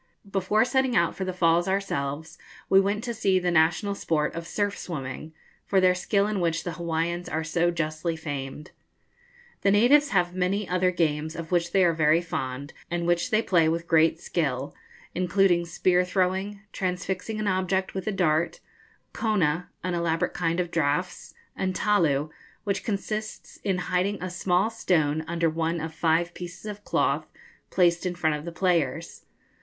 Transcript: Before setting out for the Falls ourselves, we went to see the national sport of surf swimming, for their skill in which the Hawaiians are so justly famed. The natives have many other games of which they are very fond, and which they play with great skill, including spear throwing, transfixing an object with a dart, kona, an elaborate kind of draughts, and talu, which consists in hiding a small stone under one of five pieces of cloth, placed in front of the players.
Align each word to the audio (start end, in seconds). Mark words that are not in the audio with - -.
Before 0.27 0.65
setting 0.65 0.95
out 0.95 1.13
for 1.15 1.25
the 1.25 1.31
Falls 1.31 1.67
ourselves, 1.67 2.39
we 2.69 2.79
went 2.81 3.03
to 3.03 3.13
see 3.13 3.37
the 3.37 3.51
national 3.51 3.93
sport 3.93 4.33
of 4.33 4.47
surf 4.47 4.75
swimming, 4.75 5.31
for 5.63 5.79
their 5.79 5.93
skill 5.93 6.25
in 6.25 6.39
which 6.39 6.63
the 6.63 6.71
Hawaiians 6.71 7.29
are 7.29 7.43
so 7.43 7.69
justly 7.69 8.15
famed. 8.15 8.71
The 9.61 9.69
natives 9.69 10.09
have 10.09 10.33
many 10.33 10.67
other 10.67 10.89
games 10.89 11.35
of 11.35 11.51
which 11.51 11.71
they 11.71 11.83
are 11.85 11.93
very 11.93 12.19
fond, 12.19 12.73
and 12.89 13.05
which 13.05 13.29
they 13.29 13.43
play 13.43 13.69
with 13.69 13.87
great 13.87 14.19
skill, 14.19 14.73
including 15.13 15.67
spear 15.67 16.03
throwing, 16.03 16.61
transfixing 16.73 17.39
an 17.39 17.45
object 17.47 17.93
with 17.93 18.07
a 18.07 18.11
dart, 18.11 18.59
kona, 19.13 19.69
an 19.83 19.93
elaborate 19.93 20.33
kind 20.33 20.59
of 20.59 20.71
draughts, 20.71 21.35
and 21.55 21.75
talu, 21.75 22.31
which 22.63 22.83
consists 22.83 23.57
in 23.57 23.77
hiding 23.77 24.17
a 24.19 24.31
small 24.31 24.71
stone 24.71 25.23
under 25.27 25.47
one 25.47 25.79
of 25.79 25.93
five 25.93 26.33
pieces 26.33 26.65
of 26.65 26.83
cloth, 26.83 27.27
placed 27.69 28.07
in 28.07 28.15
front 28.15 28.35
of 28.35 28.45
the 28.45 28.51
players. 28.51 29.25